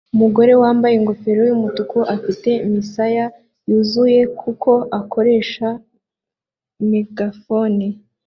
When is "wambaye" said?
0.61-0.93